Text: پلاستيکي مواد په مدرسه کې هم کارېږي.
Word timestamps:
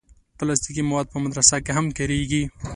پلاستيکي 0.37 0.81
مواد 0.89 1.07
په 1.13 1.17
مدرسه 1.23 1.57
کې 1.65 1.71
هم 1.77 1.85
کارېږي. 1.97 2.43